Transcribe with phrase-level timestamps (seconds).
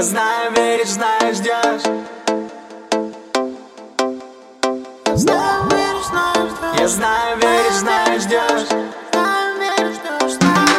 [0.00, 1.82] Я знаю, веришь, Знаю, ждешь.
[6.78, 8.68] Я знаю, веришь, Знаю, ждешь.
[10.32, 10.78] Знаю,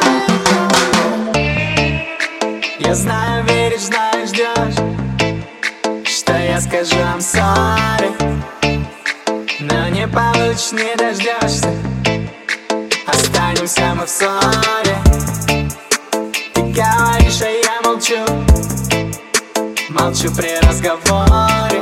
[2.79, 4.76] Я знаю, веришь, знаешь, ждешь
[6.08, 8.12] Что я скажу I'm sorry.
[9.60, 11.70] Но не получишь, не дождешься
[13.06, 14.98] Останемся мы в ссоре.
[16.56, 18.50] Ты говоришь, а я молчу
[19.93, 21.81] Молчу при разговоре.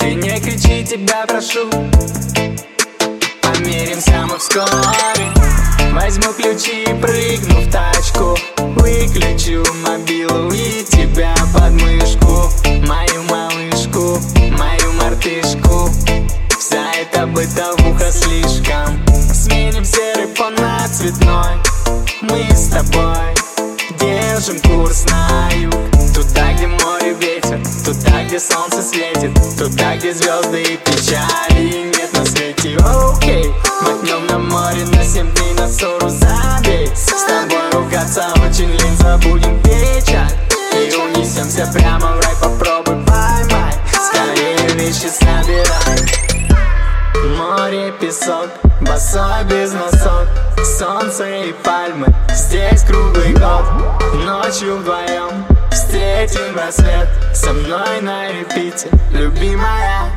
[0.00, 1.70] Ты не кричи, тебя прошу.
[3.40, 5.28] Помиримся мы вскоре.
[5.92, 8.36] Возьму ключи и прыгну в тачку.
[8.80, 12.50] Выключу мобилу и тебя под мышку.
[12.84, 14.18] Мою малышку,
[14.58, 15.88] мою мартышку.
[16.58, 19.00] Вся эта бытовуха слишком.
[19.32, 21.62] Сменим серый фон на цветной.
[22.22, 23.34] Мы с тобой
[24.00, 25.89] держим курс на юг
[28.30, 32.76] где солнце светит Туда, где звезды и печали нет на свете.
[32.76, 38.96] Окей, мотнем на море на семь дней на ссору забей С тобой ругаться очень лень,
[38.98, 40.30] забудем печаль.
[40.74, 43.74] И унесемся прямо в рай, попробуй поймай.
[43.92, 45.98] Скорее вещи собирай.
[47.36, 48.48] Море, песок,
[48.80, 50.28] босой без носок.
[50.78, 53.64] Солнце и пальмы, здесь круглый год.
[54.24, 55.59] Ночью вдвоем
[55.90, 60.12] встретим рассвет Со мной на репите, любимая.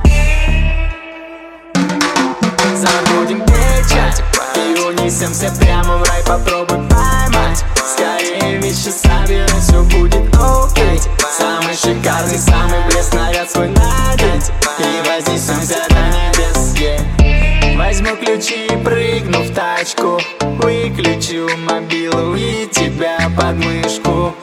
[2.75, 4.13] Забудем печаль
[4.55, 6.21] и унесемся прямо в рай.
[6.27, 7.63] Попробуй поймать.
[7.75, 10.99] Скорее вещи собирай, все будет окей.
[11.37, 14.51] Самый шикарный, самый блеск, наряд свой надеть.
[14.79, 17.77] И вознесемся до небес, yeah.
[17.77, 20.19] Возьму ключи и прыгну в тачку.
[20.41, 24.33] Выключу мобилу и тебя под мышку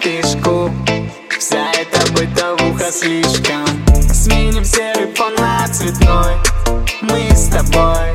[0.00, 0.70] мартышку
[1.38, 3.66] Вся эта бытовуха слишком.
[4.12, 6.34] Сменим серый фон на цветной.
[7.02, 8.14] Мы с тобой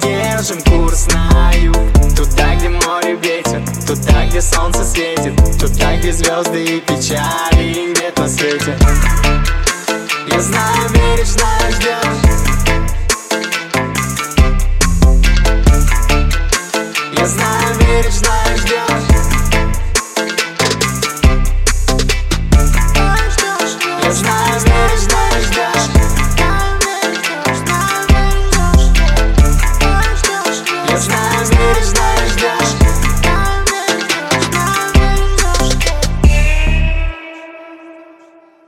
[0.00, 1.76] держим курс на юг.
[2.16, 8.28] Туда, где море ветер Туда, где солнце светит Туда, где звезды и печали нет на
[8.28, 8.76] свете.
[10.30, 12.22] Я знаю, веришь, знаешь, ждешь.
[17.18, 18.42] Я знаю, веришь, знаешь
[24.12, 24.51] It's not